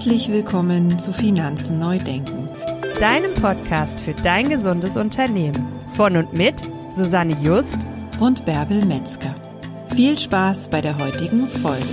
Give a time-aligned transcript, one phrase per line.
[0.00, 2.48] Herzlich willkommen zu Finanzen neu denken,
[2.98, 5.68] deinem Podcast für dein gesundes Unternehmen.
[5.94, 6.54] Von und mit
[6.90, 7.76] Susanne Just
[8.18, 9.34] und Bärbel Metzger.
[9.94, 11.84] Viel Spaß bei der heutigen Folge.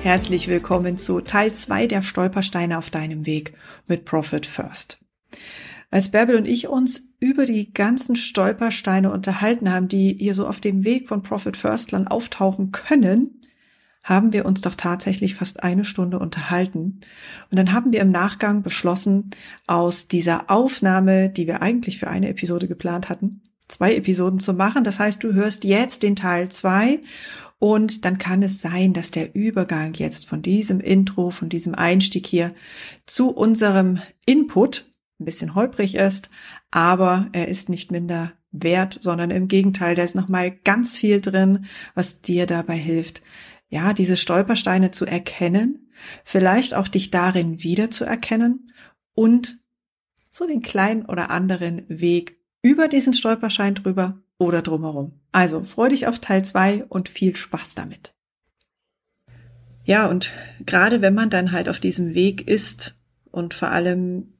[0.00, 3.52] Herzlich willkommen zu Teil 2 der Stolpersteine auf deinem Weg
[3.86, 5.05] mit Profit First.
[5.90, 10.60] Als Bärbel und ich uns über die ganzen Stolpersteine unterhalten haben, die hier so auf
[10.60, 13.40] dem Weg von Profit Firstland auftauchen können,
[14.02, 17.00] haben wir uns doch tatsächlich fast eine Stunde unterhalten.
[17.50, 19.30] Und dann haben wir im Nachgang beschlossen,
[19.66, 24.84] aus dieser Aufnahme, die wir eigentlich für eine Episode geplant hatten, zwei Episoden zu machen.
[24.84, 27.00] Das heißt, du hörst jetzt den Teil zwei
[27.58, 32.26] und dann kann es sein, dass der Übergang jetzt von diesem Intro, von diesem Einstieg
[32.26, 32.54] hier
[33.06, 34.86] zu unserem Input
[35.18, 36.30] ein bisschen holprig ist,
[36.70, 41.66] aber er ist nicht minder wert, sondern im Gegenteil, da ist nochmal ganz viel drin,
[41.94, 43.22] was dir dabei hilft,
[43.68, 45.90] ja, diese Stolpersteine zu erkennen,
[46.24, 48.72] vielleicht auch dich darin wiederzuerkennen
[49.14, 49.58] und
[50.30, 55.20] so den kleinen oder anderen Weg über diesen Stolperstein drüber oder drumherum.
[55.32, 58.14] Also freu dich auf Teil zwei und viel Spaß damit.
[59.84, 60.32] Ja, und
[60.64, 62.96] gerade wenn man dann halt auf diesem Weg ist
[63.30, 64.35] und vor allem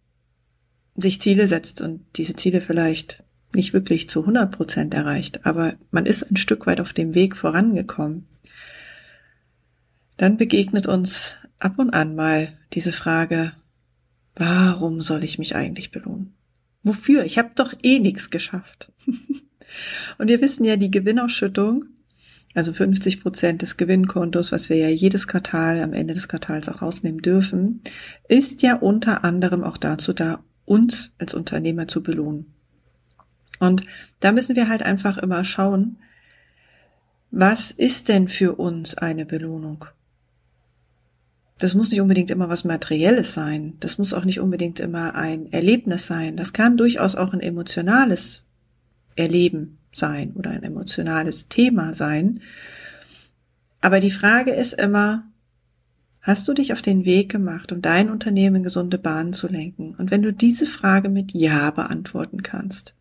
[0.96, 6.06] sich Ziele setzt und diese Ziele vielleicht nicht wirklich zu 100 Prozent erreicht, aber man
[6.06, 8.26] ist ein Stück weit auf dem Weg vorangekommen,
[10.16, 13.52] dann begegnet uns ab und an mal diese Frage,
[14.34, 16.34] warum soll ich mich eigentlich belohnen?
[16.82, 17.24] Wofür?
[17.24, 18.92] Ich habe doch eh nichts geschafft.
[20.18, 21.86] und wir wissen ja, die Gewinnausschüttung,
[22.54, 26.80] also 50 Prozent des Gewinnkontos, was wir ja jedes Quartal am Ende des Quartals auch
[26.80, 27.82] rausnehmen dürfen,
[28.28, 32.52] ist ja unter anderem auch dazu da, uns als Unternehmer zu belohnen.
[33.58, 33.84] Und
[34.20, 35.96] da müssen wir halt einfach immer schauen,
[37.30, 39.86] was ist denn für uns eine Belohnung?
[41.58, 43.74] Das muss nicht unbedingt immer was Materielles sein.
[43.80, 46.36] Das muss auch nicht unbedingt immer ein Erlebnis sein.
[46.36, 48.42] Das kann durchaus auch ein emotionales
[49.16, 52.40] Erleben sein oder ein emotionales Thema sein.
[53.80, 55.24] Aber die Frage ist immer,
[56.26, 59.94] Hast du dich auf den Weg gemacht, um dein Unternehmen in gesunde Bahnen zu lenken?
[59.94, 62.96] Und wenn du diese Frage mit Ja beantworten kannst,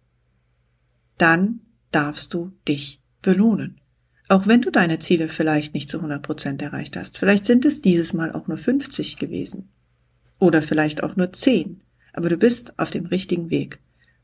[1.17, 3.81] dann darfst du dich belohnen.
[4.27, 7.17] Auch wenn du deine Ziele vielleicht nicht zu 100 Prozent erreicht hast.
[7.17, 9.69] Vielleicht sind es dieses Mal auch nur 50 gewesen.
[10.37, 11.81] Oder vielleicht auch nur 10.
[12.13, 13.79] Aber du bist auf dem richtigen Weg.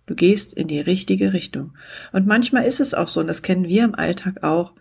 [0.06, 1.74] Du gehst in die richtige Richtung.
[2.14, 4.76] Und manchmal ist es auch so, und das kennen wir im Alltag auch,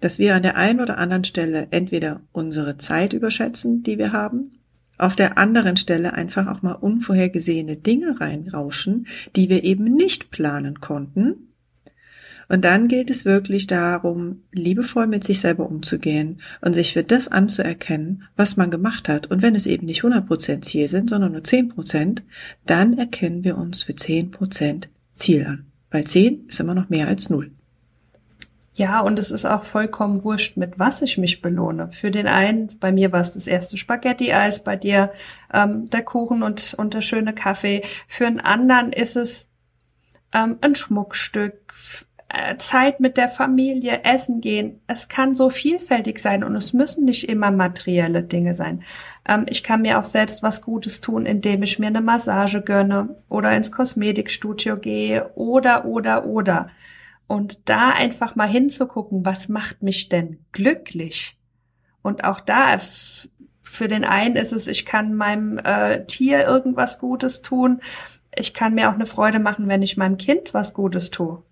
[0.00, 4.50] dass wir an der einen oder anderen Stelle entweder unsere Zeit überschätzen, die wir haben,
[4.98, 10.80] auf der anderen Stelle einfach auch mal unvorhergesehene Dinge reinrauschen, die wir eben nicht planen
[10.80, 11.48] konnten.
[12.48, 17.28] Und dann gilt es wirklich darum, liebevoll mit sich selber umzugehen und sich für das
[17.28, 19.30] anzuerkennen, was man gemacht hat.
[19.30, 22.22] Und wenn es eben nicht 100% Ziel sind, sondern nur 10%,
[22.66, 25.66] dann erkennen wir uns für 10% Ziel an.
[25.90, 27.50] Weil 10 ist immer noch mehr als 0.
[28.76, 31.92] Ja, und es ist auch vollkommen wurscht, mit was ich mich belohne.
[31.92, 35.12] Für den einen, bei mir war es das erste Spaghetti-Eis, bei dir
[35.52, 37.82] ähm, der Kuchen und, und der schöne Kaffee.
[38.08, 39.48] Für einen anderen ist es
[40.32, 41.72] ähm, ein Schmuckstück,
[42.28, 44.80] äh, Zeit mit der Familie, Essen gehen.
[44.88, 48.82] Es kann so vielfältig sein und es müssen nicht immer materielle Dinge sein.
[49.28, 53.14] Ähm, ich kann mir auch selbst was Gutes tun, indem ich mir eine Massage gönne
[53.28, 56.70] oder ins Kosmetikstudio gehe oder, oder, oder.
[57.26, 61.38] Und da einfach mal hinzugucken, was macht mich denn glücklich?
[62.02, 62.76] Und auch da,
[63.62, 67.80] für den einen ist es, ich kann meinem äh, Tier irgendwas Gutes tun.
[68.36, 71.42] Ich kann mir auch eine Freude machen, wenn ich meinem Kind was Gutes tue.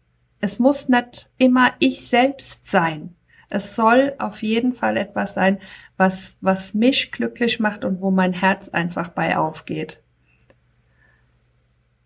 [0.41, 3.15] Es muss nicht immer ich selbst sein.
[3.49, 5.59] Es soll auf jeden Fall etwas sein,
[5.97, 10.03] was, was mich glücklich macht und wo mein Herz einfach bei aufgeht.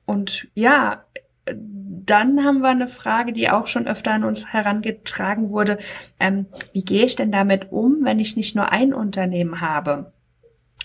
[0.07, 1.06] Und ja,
[1.47, 5.79] dann haben wir eine Frage, die auch schon öfter an uns herangetragen wurde.
[6.21, 10.13] Ähm, wie gehe ich denn damit um, wenn ich nicht nur ein Unternehmen habe?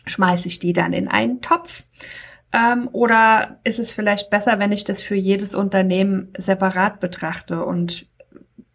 [0.05, 1.83] Schmeiße ich die dann in einen Topf?
[2.53, 7.63] Ähm, oder ist es vielleicht besser, wenn ich das für jedes Unternehmen separat betrachte?
[7.63, 8.07] Und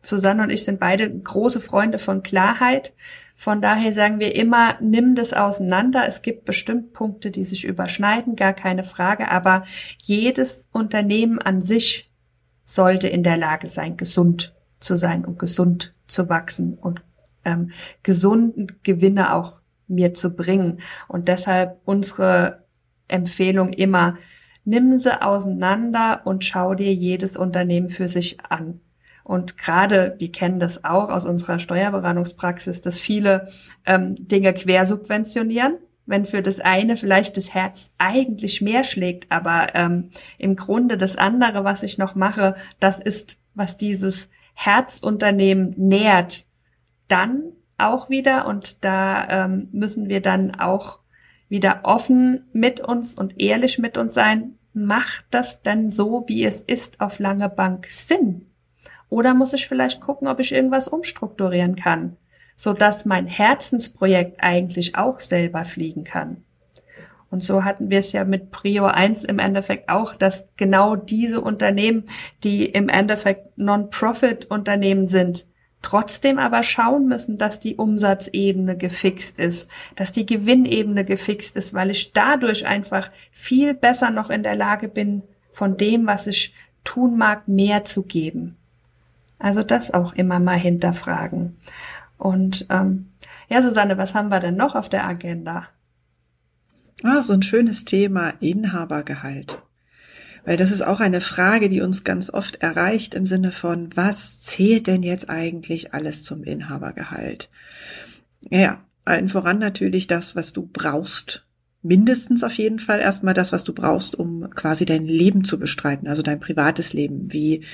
[0.03, 2.95] Susanne und ich sind beide große Freunde von Klarheit.
[3.37, 6.07] Von daher sagen wir immer, nimm das auseinander.
[6.09, 9.31] Es gibt bestimmt Punkte, die sich überschneiden, gar keine Frage.
[9.31, 9.65] Aber
[10.03, 12.11] jedes Unternehmen an sich
[12.65, 17.03] sollte in der Lage sein, gesund zu sein und gesund zu wachsen und
[17.45, 17.71] ähm,
[18.03, 20.81] gesunden Gewinne auch mir zu bringen.
[21.07, 22.65] Und deshalb unsere
[23.07, 24.17] Empfehlung immer,
[24.65, 28.81] nimm sie auseinander und schau dir jedes Unternehmen für sich an.
[29.27, 33.49] Und gerade, die kennen das auch aus unserer Steuerberatungspraxis, dass viele
[33.85, 40.11] ähm, Dinge quersubventionieren wenn für das eine vielleicht das Herz eigentlich mehr schlägt, aber ähm,
[40.39, 46.47] im Grunde das andere, was ich noch mache, das ist, was dieses Herzunternehmen nährt,
[47.09, 47.43] dann
[47.77, 51.01] auch wieder und da ähm, müssen wir dann auch
[51.49, 54.55] wieder offen mit uns und ehrlich mit uns sein.
[54.73, 58.46] Macht das denn so, wie es ist, auf lange Bank Sinn?
[59.09, 62.17] Oder muss ich vielleicht gucken, ob ich irgendwas umstrukturieren kann,
[62.57, 66.43] so dass mein Herzensprojekt eigentlich auch selber fliegen kann?
[67.31, 71.41] Und so hatten wir es ja mit Prio 1 im Endeffekt auch, dass genau diese
[71.41, 72.05] Unternehmen,
[72.45, 75.47] die im Endeffekt Non-Profit-Unternehmen sind,
[75.83, 81.91] trotzdem aber schauen müssen, dass die Umsatzebene gefixt ist, dass die Gewinnebene gefixt ist, weil
[81.91, 85.23] ich dadurch einfach viel besser noch in der Lage bin,
[85.53, 86.55] von dem, was ich
[86.85, 88.56] tun mag, mehr zu geben.
[89.39, 91.57] Also das auch immer mal hinterfragen.
[92.19, 93.13] Und ähm,
[93.49, 95.69] ja, Susanne, was haben wir denn noch auf der Agenda?
[97.03, 99.63] Ah, so ein schönes Thema Inhabergehalt.
[100.45, 104.41] Weil das ist auch eine Frage, die uns ganz oft erreicht im Sinne von, was
[104.41, 107.51] zählt denn jetzt eigentlich alles zum Inhabergehalt?
[108.49, 111.47] Ja, allen voran natürlich das, was du brauchst.
[111.83, 116.09] Mindestens auf jeden Fall erstmal das, was du brauchst, um quasi dein Leben zu bestreiten,
[116.09, 117.65] also dein privates Leben, wie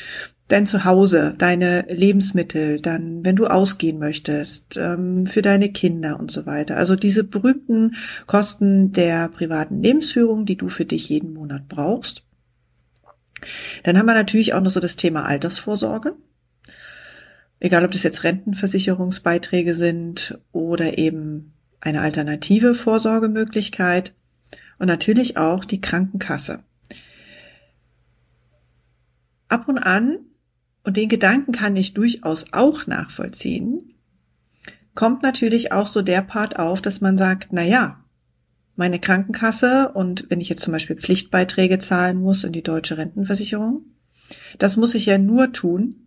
[0.52, 6.44] dein Zuhause, deine Lebensmittel, dann, wenn du ausgehen möchtest, ähm, für deine Kinder und so
[6.44, 6.76] weiter.
[6.76, 7.96] Also diese berühmten
[8.26, 12.24] Kosten der privaten Lebensführung, die du für dich jeden Monat brauchst.
[13.82, 16.16] Dann haben wir natürlich auch noch so das Thema Altersvorsorge.
[17.58, 24.12] Egal, ob das jetzt Rentenversicherungsbeiträge sind oder eben eine alternative Vorsorgemöglichkeit
[24.78, 26.62] und natürlich auch die Krankenkasse.
[29.48, 30.18] Ab und an,
[30.84, 33.94] und den Gedanken kann ich durchaus auch nachvollziehen,
[34.94, 38.04] kommt natürlich auch so der Part auf, dass man sagt, na ja,
[38.74, 43.84] meine Krankenkasse und wenn ich jetzt zum Beispiel Pflichtbeiträge zahlen muss in die deutsche Rentenversicherung,
[44.58, 46.06] das muss ich ja nur tun,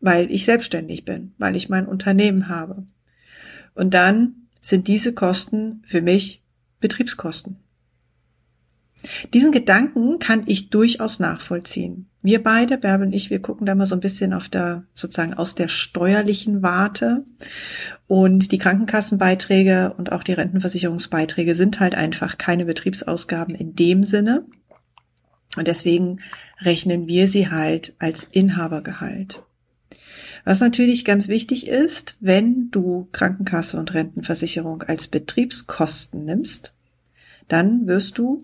[0.00, 2.86] weil ich selbstständig bin, weil ich mein Unternehmen habe.
[3.74, 6.44] Und dann sind diese Kosten für mich
[6.80, 7.56] Betriebskosten.
[9.32, 12.07] Diesen Gedanken kann ich durchaus nachvollziehen.
[12.20, 15.34] Wir beide, Bärbel und ich, wir gucken da mal so ein bisschen auf der, sozusagen
[15.34, 17.24] aus der steuerlichen Warte.
[18.08, 24.44] Und die Krankenkassenbeiträge und auch die Rentenversicherungsbeiträge sind halt einfach keine Betriebsausgaben in dem Sinne.
[25.56, 26.20] Und deswegen
[26.60, 29.42] rechnen wir sie halt als Inhabergehalt.
[30.44, 36.74] Was natürlich ganz wichtig ist, wenn du Krankenkasse und Rentenversicherung als Betriebskosten nimmst,
[37.48, 38.42] dann wirst du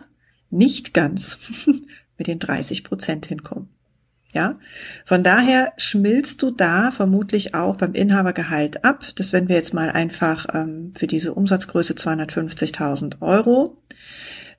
[0.50, 1.38] nicht ganz
[2.18, 3.68] mit den 30 Prozent hinkommen.
[4.32, 4.58] Ja,
[5.04, 9.04] von daher schmilzt du da vermutlich auch beim Inhabergehalt ab.
[9.14, 13.80] Das wenn wir jetzt mal einfach ähm, für diese Umsatzgröße 250.000 Euro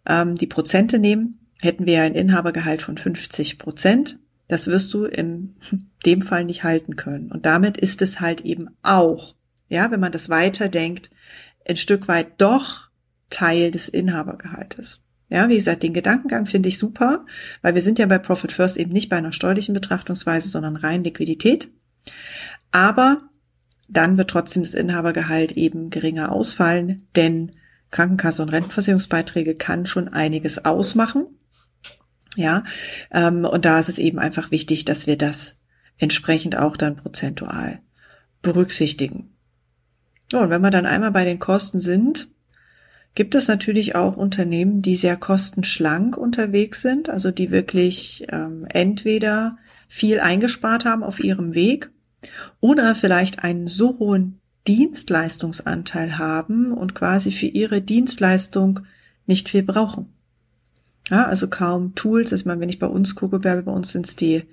[0.08, 4.18] ähm, die Prozente nehmen, hätten wir ein Inhabergehalt von 50 Prozent.
[4.48, 5.58] Das wirst du in
[6.06, 7.30] dem Fall nicht halten können.
[7.30, 9.36] Und damit ist es halt eben auch,
[9.68, 11.10] ja, wenn man das weiterdenkt,
[11.68, 12.90] ein Stück weit doch
[13.30, 15.02] Teil des Inhabergehaltes.
[15.30, 17.26] Ja, wie gesagt, den Gedankengang finde ich super,
[17.62, 21.04] weil wir sind ja bei Profit First eben nicht bei einer steuerlichen Betrachtungsweise, sondern rein
[21.04, 21.70] Liquidität.
[22.72, 23.22] Aber
[23.88, 27.54] dann wird trotzdem das Inhabergehalt eben geringer ausfallen, denn
[27.92, 31.26] Krankenkasse und Rentenversicherungsbeiträge kann schon einiges ausmachen.
[32.36, 32.64] Ja,
[33.12, 35.60] ähm, und da ist es eben einfach wichtig, dass wir das
[35.98, 37.80] entsprechend auch dann prozentual
[38.42, 39.34] berücksichtigen.
[40.32, 42.28] So, und wenn wir dann einmal bei den Kosten sind,
[43.16, 49.58] gibt es natürlich auch Unternehmen, die sehr kostenschlank unterwegs sind, also die wirklich ähm, entweder
[49.88, 51.90] viel eingespart haben auf ihrem Weg
[52.60, 58.82] oder vielleicht einen so hohen Dienstleistungsanteil haben und quasi für ihre Dienstleistung
[59.26, 60.14] nicht viel brauchen.
[61.10, 62.32] Ja, also kaum Tools.
[62.32, 64.44] Ich meine, wenn ich bei uns gucke, bei uns sind es die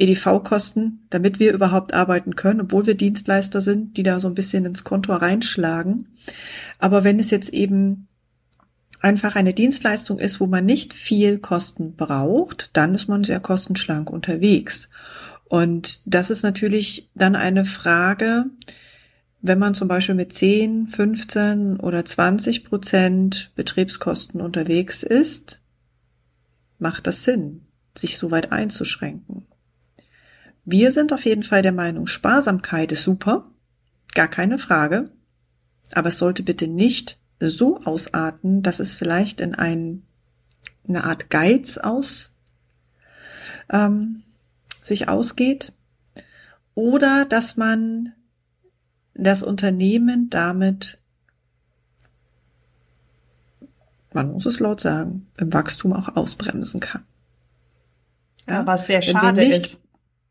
[0.00, 4.64] EDV-Kosten, damit wir überhaupt arbeiten können, obwohl wir Dienstleister sind, die da so ein bisschen
[4.64, 6.08] ins Konto reinschlagen.
[6.78, 8.08] Aber wenn es jetzt eben
[9.00, 14.10] einfach eine Dienstleistung ist, wo man nicht viel Kosten braucht, dann ist man sehr kostenschlank
[14.10, 14.88] unterwegs.
[15.44, 18.46] Und das ist natürlich dann eine Frage,
[19.42, 25.60] wenn man zum Beispiel mit 10, 15 oder 20 Prozent Betriebskosten unterwegs ist,
[26.78, 27.62] macht das Sinn,
[27.96, 29.46] sich so weit einzuschränken.
[30.72, 33.50] Wir sind auf jeden Fall der Meinung, Sparsamkeit ist super,
[34.14, 35.10] gar keine Frage,
[35.92, 40.04] aber es sollte bitte nicht so ausarten, dass es vielleicht in ein,
[40.88, 42.36] eine Art Geiz aus
[43.68, 44.22] ähm,
[44.80, 45.72] sich ausgeht.
[46.74, 48.12] oder dass man
[49.14, 50.98] das Unternehmen damit,
[54.12, 57.04] man muss es laut sagen, im Wachstum auch ausbremsen kann.
[58.48, 59.80] Ja, was sehr schade nicht, ist.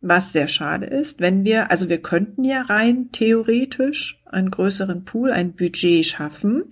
[0.02, 5.32] Was sehr schade ist, wenn wir, also wir könnten ja rein theoretisch einen größeren Pool,
[5.32, 6.64] ein Budget schaffen.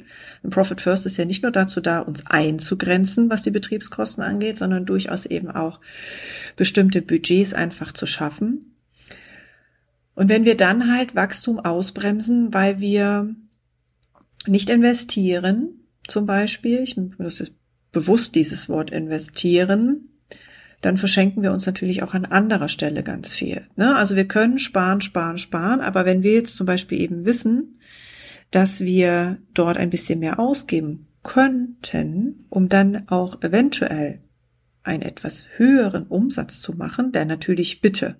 [0.43, 4.57] Ein Profit First ist ja nicht nur dazu da, uns einzugrenzen, was die Betriebskosten angeht,
[4.57, 5.81] sondern durchaus eben auch
[6.55, 8.77] bestimmte Budgets einfach zu schaffen.
[10.15, 13.35] Und wenn wir dann halt Wachstum ausbremsen, weil wir
[14.47, 17.51] nicht investieren, zum Beispiel, ich benutze
[17.91, 20.16] bewusst dieses Wort investieren,
[20.81, 23.65] dann verschenken wir uns natürlich auch an anderer Stelle ganz viel.
[23.75, 23.95] Ne?
[23.95, 27.79] Also wir können sparen, sparen, sparen, aber wenn wir jetzt zum Beispiel eben wissen,
[28.51, 34.19] dass wir dort ein bisschen mehr ausgeben könnten, um dann auch eventuell
[34.83, 38.15] einen etwas höheren Umsatz zu machen, der natürlich bitte,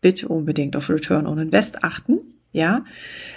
[0.00, 2.20] bitte unbedingt auf Return on Invest achten,
[2.52, 2.84] ja,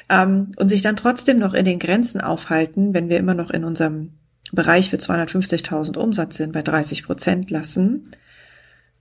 [0.10, 3.63] ähm, und sich dann trotzdem noch in den Grenzen aufhalten, wenn wir immer noch in
[3.63, 4.12] unserem
[4.51, 8.12] Bereich für 250.000 Umsatz sind, bei 30 Prozent lassen,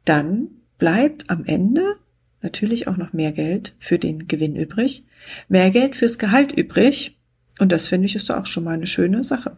[0.06, 0.48] dann
[0.78, 1.96] bleibt am Ende
[2.42, 5.04] natürlich auch noch mehr Geld für den Gewinn übrig,
[5.48, 7.18] mehr Geld fürs Gehalt übrig.
[7.58, 9.56] Und das finde ich ist doch auch schon mal eine schöne Sache.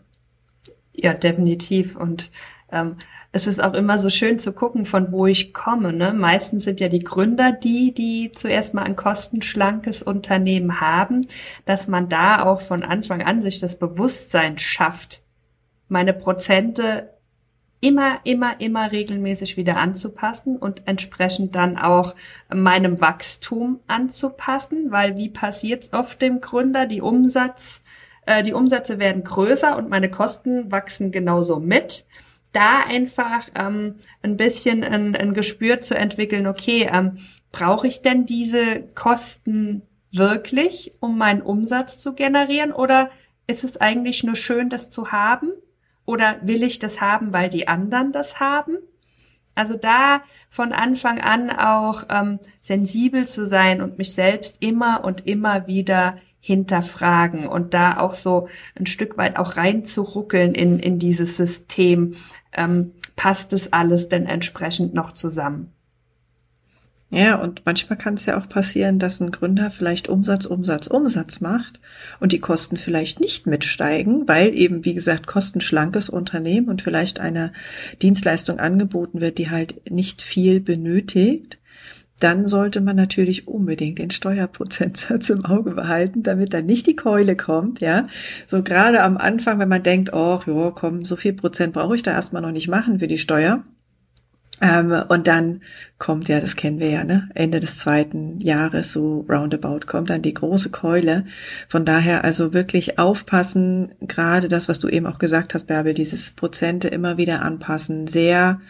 [0.93, 1.97] Ja, definitiv.
[1.97, 2.31] Und
[2.73, 2.97] ähm,
[3.31, 5.93] es ist auch immer so schön zu gucken, von wo ich komme.
[5.93, 6.13] Ne?
[6.13, 11.27] Meistens sind ja die Gründer die, die zuerst mal ein kostenschlankes Unternehmen haben,
[11.67, 15.23] dass man da auch von Anfang an sich das Bewusstsein schafft,
[15.89, 17.11] meine Prozente
[17.81, 22.15] immer, immer, immer regelmäßig wieder anzupassen und entsprechend dann auch
[22.53, 26.87] meinem Wachstum anzupassen, weil wie passiert es oft dem Gründer?
[26.87, 27.81] Die Umsatz,
[28.27, 32.05] äh, die Umsätze werden größer und meine Kosten wachsen genauso mit.
[32.53, 37.19] Da einfach ähm, ein bisschen ein, ein Gespür zu entwickeln, okay, ähm,
[37.53, 43.11] brauche ich denn diese Kosten wirklich, um meinen Umsatz zu generieren oder
[43.47, 45.53] ist es eigentlich nur schön, das zu haben
[46.09, 48.79] oder will ich das haben, weil die anderen das haben?
[49.55, 55.27] Also da von Anfang an auch ähm, sensibel zu sein und mich selbst immer und
[55.27, 61.37] immer wieder hinterfragen und da auch so ein Stück weit auch reinzuruckeln in, in dieses
[61.37, 62.15] System.
[62.53, 65.75] Ähm, passt es alles denn entsprechend noch zusammen?
[67.11, 71.41] Ja, und manchmal kann es ja auch passieren, dass ein Gründer vielleicht Umsatz, Umsatz, Umsatz
[71.41, 71.81] macht
[72.21, 77.53] und die Kosten vielleicht nicht mitsteigen, weil eben, wie gesagt, kostenschlankes Unternehmen und vielleicht eine
[78.03, 81.59] Dienstleistung angeboten wird, die halt nicht viel benötigt.
[82.21, 87.37] Dann sollte man natürlich unbedingt den Steuerprozentsatz im Auge behalten, damit dann nicht die Keule
[87.37, 88.07] kommt, ja.
[88.47, 92.03] So gerade am Anfang, wenn man denkt, oh, ja, komm, so viel Prozent brauche ich
[92.03, 93.65] da erstmal noch nicht machen für die Steuer
[94.61, 95.63] ähm, und dann
[95.99, 100.23] kommt ja, das kennen wir ja, ne, Ende des zweiten Jahres, so roundabout, kommt dann
[100.23, 101.25] die große Keule.
[101.69, 106.33] Von daher also wirklich aufpassen, gerade das, was du eben auch gesagt hast, Bärbel, dieses
[106.33, 108.61] Prozente immer wieder anpassen, sehr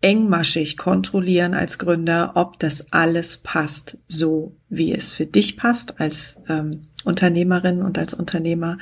[0.00, 6.36] engmaschig kontrollieren als Gründer, ob das alles passt, so wie es für dich passt als
[6.48, 8.78] ähm, Unternehmerin und als Unternehmer,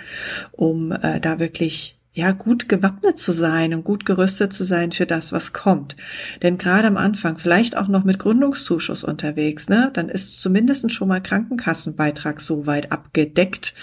[0.52, 5.04] um äh, da wirklich ja, gut gewappnet zu sein und gut gerüstet zu sein für
[5.04, 5.96] das, was kommt.
[6.42, 11.08] Denn gerade am Anfang, vielleicht auch noch mit Gründungszuschuss unterwegs, ne, dann ist zumindest schon
[11.08, 13.74] mal Krankenkassenbeitrag so weit abgedeckt.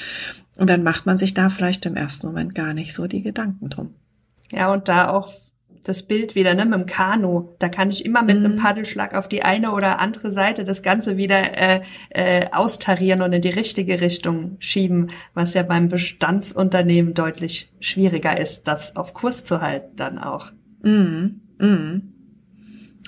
[0.58, 3.70] Und dann macht man sich da vielleicht im ersten Moment gar nicht so die Gedanken
[3.70, 3.96] drum.
[4.50, 5.34] Ja, und da auch
[5.84, 7.50] das Bild wieder, ne, mit dem Kanu.
[7.60, 8.46] Da kann ich immer mit mhm.
[8.46, 13.34] einem Paddelschlag auf die eine oder andere Seite das Ganze wieder äh, äh, austarieren und
[13.34, 19.44] in die richtige Richtung schieben, was ja beim Bestandsunternehmen deutlich schwieriger ist, das auf Kurs
[19.44, 20.52] zu halten dann auch.
[20.84, 21.42] Mhm.
[21.60, 22.11] Mhm.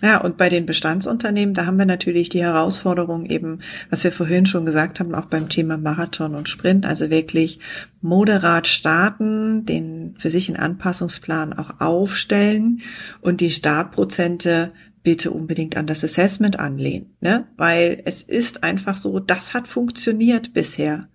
[0.02, 3.60] Ja, und bei den Bestandsunternehmen, da haben wir natürlich die Herausforderung eben,
[3.90, 7.60] was wir vorhin schon gesagt haben, auch beim Thema Marathon und Sprint, also wirklich
[8.02, 12.82] moderat starten, den für sich einen Anpassungsplan auch aufstellen
[13.22, 14.74] und die Startprozente
[15.04, 17.46] bitte unbedingt an das Assessment anlehnen, ne?
[17.58, 21.08] Weil es ist einfach so, das hat funktioniert bisher.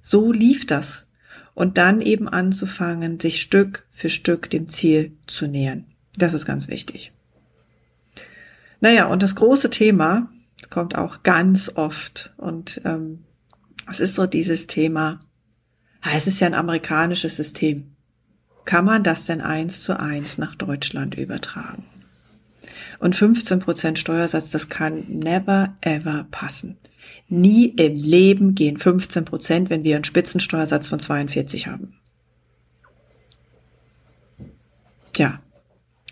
[0.00, 1.08] So lief das.
[1.54, 5.84] Und dann eben anzufangen, sich Stück für Stück dem Ziel zu nähern.
[6.16, 7.12] Das ist ganz wichtig.
[8.82, 10.28] Naja, und das große Thema
[10.68, 13.22] kommt auch ganz oft und ähm,
[13.88, 15.20] es ist so dieses Thema,
[16.12, 17.94] es ist ja ein amerikanisches System.
[18.64, 21.84] Kann man das denn eins zu eins nach Deutschland übertragen?
[22.98, 26.76] Und 15 Prozent Steuersatz, das kann never ever passen.
[27.28, 31.94] Nie im Leben gehen 15 Prozent, wenn wir einen Spitzensteuersatz von 42 haben.
[35.12, 35.40] Tja,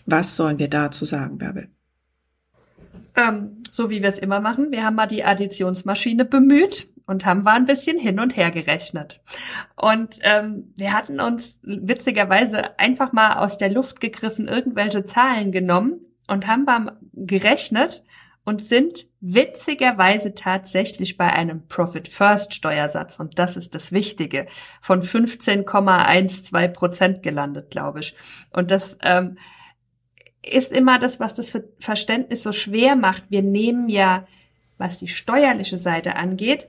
[0.07, 1.69] was sollen wir dazu sagen, Bärbel?
[3.17, 4.73] Ähm, so wie wir es immer machen.
[4.73, 9.21] Wir haben mal die Additionsmaschine bemüht und haben mal ein bisschen hin und her gerechnet.
[9.77, 16.01] Und ähm, wir hatten uns witzigerweise einfach mal aus der Luft gegriffen irgendwelche Zahlen genommen
[16.29, 18.05] und haben mal gerechnet
[18.45, 24.47] und sind witzigerweise tatsächlich bei einem Profit First Steuersatz und das ist das Wichtige
[24.81, 28.15] von 15,12 Prozent gelandet, glaube ich.
[28.53, 29.37] Und das ähm,
[30.43, 33.25] ist immer das, was das Verständnis so schwer macht.
[33.29, 34.27] Wir nehmen ja,
[34.79, 36.69] was die steuerliche Seite angeht,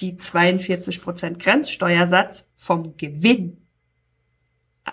[0.00, 3.58] die 42 Prozent Grenzsteuersatz vom Gewinn.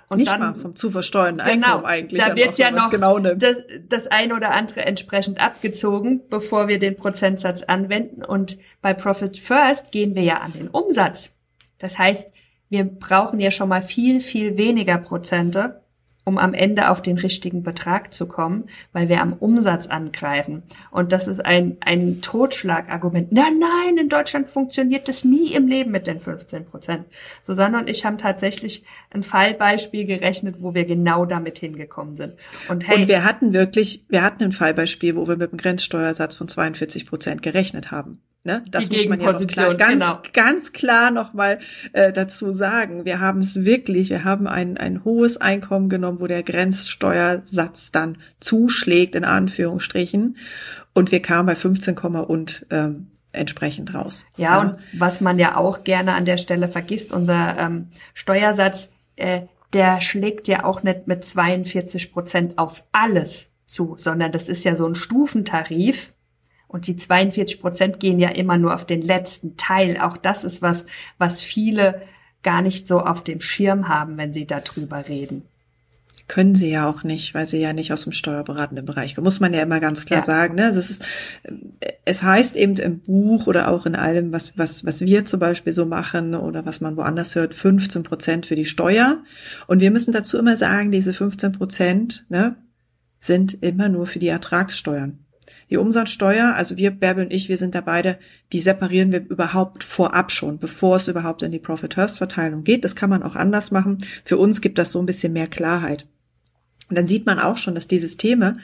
[0.10, 2.22] Und Nicht dann, mal vom zu versteuernden genau, Einkommen eigentlich.
[2.22, 3.58] Da wird ja noch genau das,
[3.88, 8.24] das ein oder andere entsprechend abgezogen, bevor wir den Prozentsatz anwenden.
[8.24, 11.36] Und bei Profit First gehen wir ja an den Umsatz.
[11.78, 12.32] Das heißt,
[12.70, 15.82] wir brauchen ja schon mal viel, viel weniger Prozente,
[16.28, 20.64] um am Ende auf den richtigen Betrag zu kommen, weil wir am Umsatz angreifen.
[20.92, 23.32] Und das ist ein, ein Totschlagargument.
[23.32, 27.06] Nein, nein, in Deutschland funktioniert das nie im Leben mit den 15 Prozent.
[27.42, 32.34] Susanne und ich haben tatsächlich ein Fallbeispiel gerechnet, wo wir genau damit hingekommen sind.
[32.68, 36.36] Und, hey, und wir hatten wirklich, wir hatten ein Fallbeispiel, wo wir mit einem Grenzsteuersatz
[36.36, 38.20] von 42 Prozent gerechnet haben.
[38.48, 38.64] Ne?
[38.72, 40.20] Das muss man ja noch klar, ganz, genau.
[40.32, 41.60] ganz klar nochmal
[41.92, 43.04] äh, dazu sagen.
[43.04, 48.18] Wir haben es wirklich, wir haben ein, ein hohes Einkommen genommen, wo der Grenzsteuersatz dann
[48.40, 50.38] zuschlägt, in Anführungsstrichen.
[50.94, 54.26] Und wir kamen bei 15, und ähm, entsprechend raus.
[54.38, 58.92] Ja, ja, und was man ja auch gerne an der Stelle vergisst, unser ähm, Steuersatz,
[59.18, 59.42] äh,
[59.74, 64.74] der schlägt ja auch nicht mit 42 Prozent auf alles zu, sondern das ist ja
[64.74, 66.14] so ein Stufentarif
[66.68, 69.98] und die 42 Prozent gehen ja immer nur auf den letzten Teil.
[70.00, 70.86] Auch das ist was,
[71.18, 72.02] was viele
[72.44, 75.44] gar nicht so auf dem Schirm haben, wenn sie darüber reden.
[76.28, 79.24] Können sie ja auch nicht, weil sie ja nicht aus dem steuerberatenden Bereich kommen.
[79.24, 80.26] Muss man ja immer ganz klar ja.
[80.26, 80.56] sagen.
[80.56, 80.68] Ne?
[80.68, 81.06] Es, ist,
[82.04, 85.72] es heißt eben im Buch oder auch in allem, was, was, was wir zum Beispiel
[85.72, 89.24] so machen oder was man woanders hört, 15 Prozent für die Steuer.
[89.68, 92.58] Und wir müssen dazu immer sagen, diese 15 Prozent ne,
[93.22, 95.20] sind immer nur für die Ertragssteuern.
[95.70, 98.18] Die Umsatzsteuer, also wir, Bärbel und ich, wir sind da beide,
[98.54, 102.86] die separieren wir überhaupt vorab schon, bevor es überhaupt in die Profit-Hurst-Verteilung geht.
[102.86, 103.98] Das kann man auch anders machen.
[104.24, 106.08] Für uns gibt das so ein bisschen mehr Klarheit.
[106.90, 108.60] Und dann sieht man auch schon, dass die Systeme,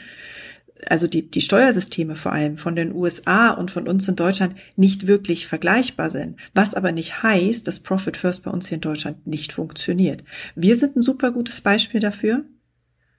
[0.88, 5.06] also die, die Steuersysteme vor allem von den USA und von uns in Deutschland nicht
[5.06, 6.38] wirklich vergleichbar sind.
[6.54, 10.24] Was aber nicht heißt, dass Profit First bei uns hier in Deutschland nicht funktioniert.
[10.56, 12.46] Wir sind ein super gutes Beispiel dafür.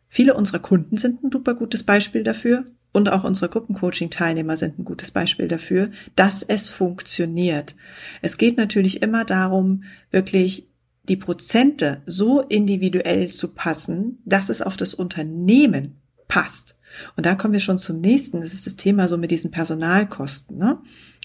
[0.09, 4.85] Viele unserer Kunden sind ein super gutes Beispiel dafür und auch unsere Gruppencoaching-Teilnehmer sind ein
[4.85, 7.75] gutes Beispiel dafür, dass es funktioniert.
[8.23, 10.69] Es geht natürlich immer darum, wirklich
[11.09, 15.97] die Prozente so individuell zu passen, dass es auf das Unternehmen
[16.29, 16.77] passt.
[17.17, 18.41] Und da kommen wir schon zum nächsten.
[18.41, 20.57] Das ist das Thema so mit diesen Personalkosten.
[20.57, 20.79] Ne?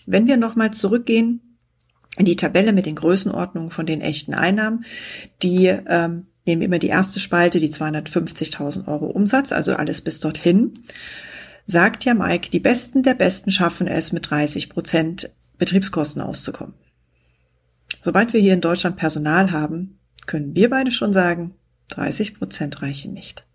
[0.07, 1.55] Wenn wir nochmal zurückgehen
[2.17, 4.85] in die Tabelle mit den Größenordnungen von den echten Einnahmen,
[5.43, 10.73] die ähm, nehmen immer die erste Spalte, die 250.000 Euro Umsatz, also alles bis dorthin
[11.69, 16.73] sagt ja Mike, die Besten der Besten schaffen es, mit 30 Prozent Betriebskosten auszukommen.
[18.01, 21.53] Sobald wir hier in Deutschland Personal haben, können wir beide schon sagen,
[21.89, 23.45] 30 Prozent reichen nicht.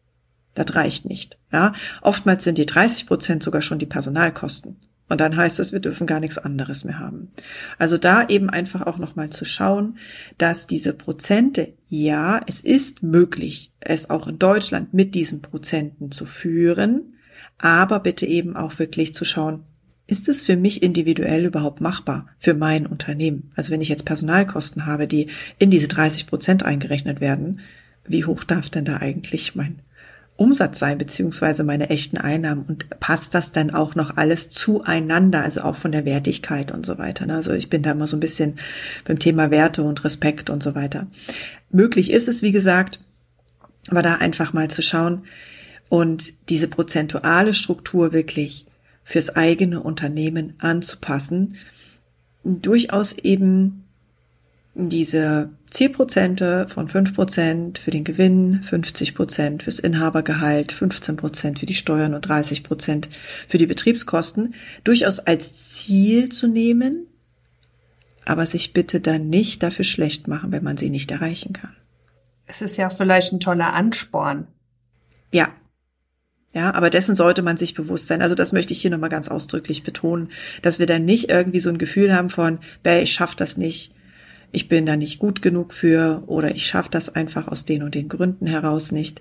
[0.54, 1.38] Das reicht nicht.
[1.52, 1.72] Ja,
[2.02, 4.76] oftmals sind die 30 Prozent sogar schon die Personalkosten.
[5.08, 7.30] Und dann heißt es, wir dürfen gar nichts anderes mehr haben.
[7.78, 9.98] Also da eben einfach auch nochmal zu schauen,
[10.38, 16.24] dass diese Prozente, ja, es ist möglich, es auch in Deutschland mit diesen Prozenten zu
[16.24, 17.13] führen,
[17.58, 19.64] aber bitte eben auch wirklich zu schauen,
[20.06, 23.52] ist es für mich individuell überhaupt machbar für mein Unternehmen?
[23.56, 27.60] Also wenn ich jetzt Personalkosten habe, die in diese 30 Prozent eingerechnet werden,
[28.06, 29.78] wie hoch darf denn da eigentlich mein
[30.36, 35.62] Umsatz sein, beziehungsweise meine echten Einnahmen und passt das dann auch noch alles zueinander, also
[35.62, 37.24] auch von der Wertigkeit und so weiter.
[37.26, 37.36] Ne?
[37.36, 38.56] Also ich bin da immer so ein bisschen
[39.04, 41.06] beim Thema Werte und Respekt und so weiter.
[41.70, 42.98] Möglich ist es, wie gesagt,
[43.90, 45.22] aber da einfach mal zu schauen,
[45.94, 48.66] und diese prozentuale Struktur wirklich
[49.04, 51.54] fürs eigene Unternehmen anzupassen,
[52.42, 53.84] durchaus eben
[54.74, 62.28] diese Zielprozente von 5% für den Gewinn, 50% fürs Inhabergehalt, 15% für die Steuern und
[62.28, 63.06] 30%
[63.46, 67.06] für die Betriebskosten durchaus als Ziel zu nehmen,
[68.24, 71.76] aber sich bitte dann nicht dafür schlecht machen, wenn man sie nicht erreichen kann.
[72.46, 74.48] Es ist ja vielleicht ein toller Ansporn.
[75.30, 75.50] Ja,
[76.54, 78.22] ja, aber dessen sollte man sich bewusst sein.
[78.22, 80.28] Also das möchte ich hier nochmal ganz ausdrücklich betonen,
[80.62, 83.92] dass wir dann nicht irgendwie so ein Gefühl haben von, bäh, ich schaff das nicht,
[84.52, 87.96] ich bin da nicht gut genug für oder ich schaff das einfach aus den und
[87.96, 89.20] den Gründen heraus nicht.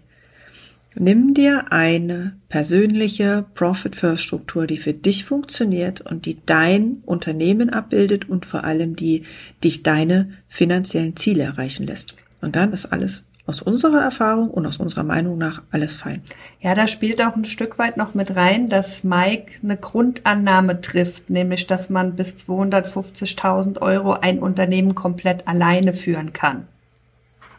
[0.95, 8.45] Nimm dir eine persönliche Profit-First-Struktur, die für dich funktioniert und die dein Unternehmen abbildet und
[8.45, 9.23] vor allem die
[9.63, 12.13] dich deine finanziellen Ziele erreichen lässt.
[12.41, 16.21] Und dann ist alles aus unserer Erfahrung und aus unserer Meinung nach alles fein.
[16.61, 21.29] Ja, da spielt auch ein Stück weit noch mit rein, dass Mike eine Grundannahme trifft,
[21.29, 26.67] nämlich dass man bis 250.000 Euro ein Unternehmen komplett alleine führen kann.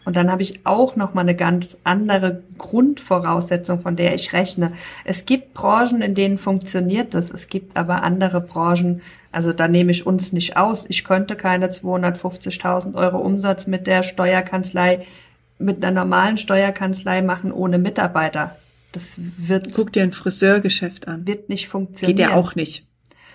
[0.07, 4.73] Und dann habe ich auch noch mal eine ganz andere Grundvoraussetzung, von der ich rechne.
[5.05, 7.31] Es gibt Branchen, in denen funktioniert das.
[7.31, 9.01] Es gibt aber andere Branchen,
[9.33, 10.85] also da nehme ich uns nicht aus.
[10.89, 15.07] Ich könnte keine 250.000 Euro Umsatz mit der Steuerkanzlei,
[15.59, 18.57] mit einer normalen Steuerkanzlei machen ohne Mitarbeiter.
[18.93, 19.73] Das wird.
[19.73, 21.27] Guck dir ein Friseurgeschäft an.
[21.27, 22.17] Wird nicht funktionieren.
[22.17, 22.87] Geht ja auch nicht.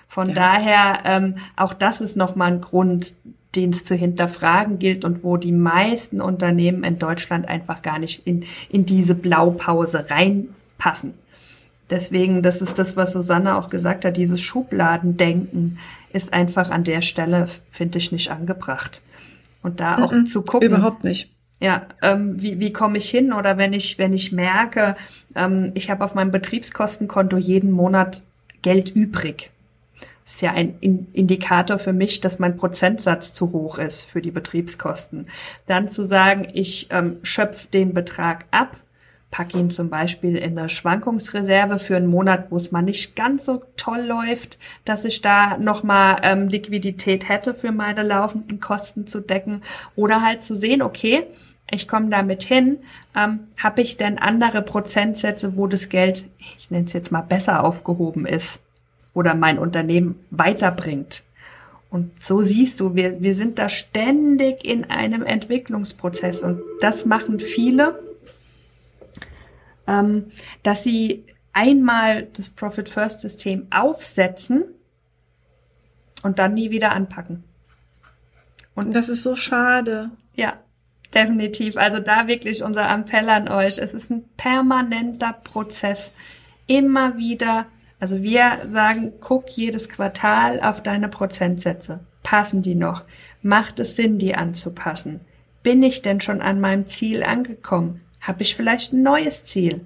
[0.08, 0.36] Von ja.
[0.36, 3.14] daher, ähm, auch das ist nochmal ein Grund,
[3.56, 8.26] den es zu hinterfragen gilt und wo die meisten Unternehmen in Deutschland einfach gar nicht
[8.26, 11.14] in, in diese Blaupause reinpassen.
[11.90, 15.80] Deswegen, das ist das, was Susanne auch gesagt hat, dieses Schubladendenken
[16.14, 19.02] ist einfach an der Stelle, finde ich, nicht angebracht.
[19.64, 20.68] Und da auch mm -mm, zu gucken.
[20.68, 21.32] Überhaupt nicht.
[21.60, 23.34] Ja, ähm, wie, wie komme ich hin?
[23.34, 24.96] Oder wenn ich, wenn ich merke,
[25.36, 28.24] ähm, ich habe auf meinem Betriebskostenkonto jeden Monat
[28.62, 29.52] Geld übrig
[30.30, 35.28] ist ja ein Indikator für mich, dass mein Prozentsatz zu hoch ist für die Betriebskosten.
[35.66, 38.78] Dann zu sagen, ich ähm, schöpfe den Betrag ab,
[39.32, 43.46] packe ihn zum Beispiel in eine Schwankungsreserve für einen Monat, wo es mal nicht ganz
[43.46, 49.22] so toll läuft, dass ich da nochmal ähm, Liquidität hätte für meine laufenden Kosten zu
[49.22, 49.64] decken.
[49.96, 51.26] Oder halt zu sehen, okay,
[51.72, 52.80] ich komme damit hin,
[53.16, 56.26] ähm, habe ich denn andere Prozentsätze, wo das Geld,
[56.58, 58.62] ich nenne es jetzt mal, besser aufgehoben ist
[59.14, 61.24] oder mein Unternehmen weiterbringt.
[61.90, 67.40] Und so siehst du, wir, wir sind da ständig in einem Entwicklungsprozess und das machen
[67.40, 68.00] viele,
[69.88, 70.26] ähm,
[70.62, 74.66] dass sie einmal das Profit First System aufsetzen
[76.22, 77.44] und dann nie wieder anpacken.
[78.76, 80.12] Und das ist so schade.
[80.36, 80.60] Ja,
[81.14, 81.78] definitiv.
[81.78, 83.78] Also da wirklich unser Appell an euch.
[83.78, 86.12] Es ist ein permanenter Prozess.
[86.68, 87.66] Immer wieder
[88.00, 92.00] also wir sagen, guck jedes Quartal auf deine Prozentsätze.
[92.24, 93.04] Passen die noch?
[93.42, 95.22] Macht es Sinn, die anzupassen?
[95.64, 98.02] Bin ich denn schon an meinem Ziel angekommen?
[98.22, 99.86] Habe ich vielleicht ein neues Ziel?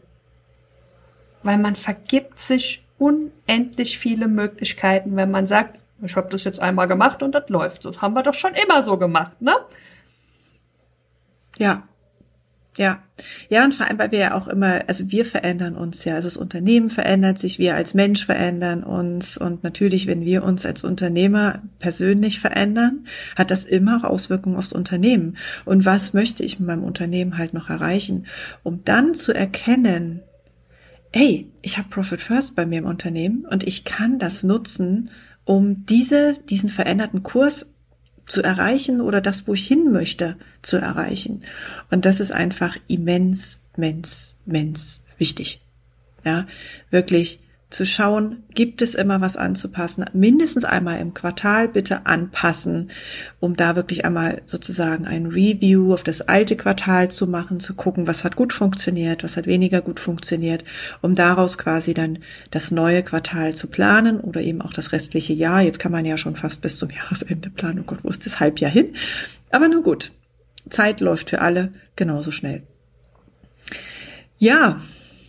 [1.41, 6.87] Weil man vergibt sich unendlich viele Möglichkeiten, wenn man sagt, ich habe das jetzt einmal
[6.87, 7.85] gemacht und das läuft.
[7.85, 9.55] Das haben wir doch schon immer so gemacht, ne?
[11.57, 11.87] Ja,
[12.75, 13.03] ja,
[13.49, 16.25] ja, und vor allem, weil wir ja auch immer, also wir verändern uns ja, also
[16.25, 19.37] das Unternehmen verändert sich, wir als Mensch verändern uns.
[19.37, 24.73] Und natürlich, wenn wir uns als Unternehmer persönlich verändern, hat das immer auch Auswirkungen aufs
[24.73, 25.37] Unternehmen.
[25.65, 28.25] Und was möchte ich mit meinem Unternehmen halt noch erreichen,
[28.63, 30.21] um dann zu erkennen,
[31.13, 35.11] hey, ich habe Profit First bei mir im Unternehmen und ich kann das nutzen,
[35.45, 37.72] um diese, diesen veränderten Kurs
[38.25, 41.43] zu erreichen oder das, wo ich hin möchte, zu erreichen.
[41.91, 45.61] Und das ist einfach immens, mens, mens wichtig.
[46.23, 46.47] Ja,
[46.89, 47.41] wirklich
[47.73, 52.89] zu schauen, gibt es immer was anzupassen, mindestens einmal im Quartal bitte anpassen,
[53.39, 58.07] um da wirklich einmal sozusagen ein Review auf das alte Quartal zu machen, zu gucken,
[58.07, 60.63] was hat gut funktioniert, was hat weniger gut funktioniert,
[61.01, 62.19] um daraus quasi dann
[62.51, 65.61] das neue Quartal zu planen oder eben auch das restliche Jahr.
[65.61, 67.79] Jetzt kann man ja schon fast bis zum Jahresende planen.
[67.79, 68.93] Oh Gott, wo ist das Halbjahr hin?
[69.49, 70.11] Aber nun gut.
[70.69, 72.63] Zeit läuft für alle genauso schnell.
[74.37, 74.79] Ja,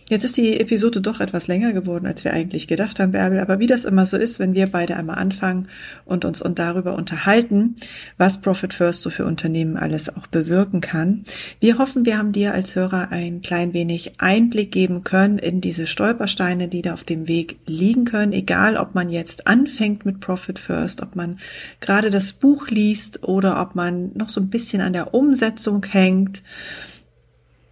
[0.07, 3.39] Jetzt ist die Episode doch etwas länger geworden, als wir eigentlich gedacht haben, Bärbel.
[3.39, 5.67] Aber wie das immer so ist, wenn wir beide einmal anfangen
[6.05, 7.75] und uns und darüber unterhalten,
[8.15, 11.25] was Profit First so für Unternehmen alles auch bewirken kann.
[11.59, 15.87] Wir hoffen, wir haben dir als Hörer ein klein wenig Einblick geben können in diese
[15.87, 18.31] Stolpersteine, die da auf dem Weg liegen können.
[18.31, 21.39] Egal, ob man jetzt anfängt mit Profit First, ob man
[21.79, 26.43] gerade das Buch liest oder ob man noch so ein bisschen an der Umsetzung hängt.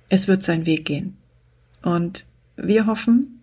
[0.10, 1.18] Es wird seinen Weg gehen.
[1.84, 3.42] Und wir hoffen,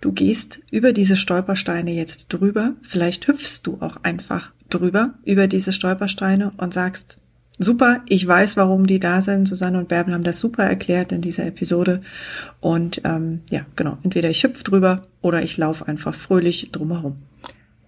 [0.00, 2.72] du gehst über diese Stolpersteine jetzt drüber.
[2.82, 7.18] Vielleicht hüpfst du auch einfach drüber über diese Stolpersteine und sagst,
[7.58, 9.46] super, ich weiß, warum die da sind.
[9.46, 12.00] Susanne und Bärbel haben das super erklärt in dieser Episode.
[12.60, 17.16] Und ähm, ja, genau, entweder ich hüpf drüber oder ich laufe einfach fröhlich drumherum.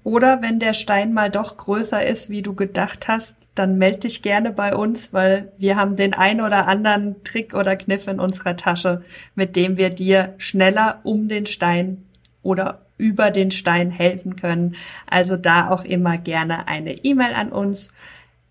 [0.05, 4.21] Oder wenn der Stein mal doch größer ist, wie du gedacht hast, dann melde dich
[4.21, 8.55] gerne bei uns, weil wir haben den ein oder anderen Trick oder Kniff in unserer
[8.55, 9.03] Tasche,
[9.35, 12.05] mit dem wir dir schneller um den Stein
[12.43, 14.77] oder über den Stein helfen können.
[15.09, 17.91] Also da auch immer gerne eine E-Mail an uns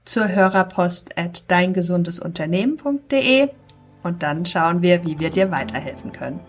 [0.06, 3.50] zur Hörerpost at deingesundesunternehmen.de
[4.02, 6.40] Und dann schauen wir, wie wir dir weiterhelfen können.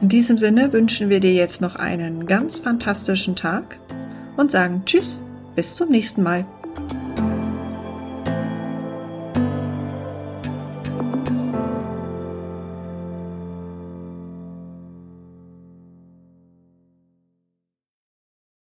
[0.00, 3.80] In diesem Sinne wünschen wir dir jetzt noch einen ganz fantastischen Tag
[4.38, 5.18] und sagen Tschüss,
[5.54, 6.46] bis zum nächsten Mal.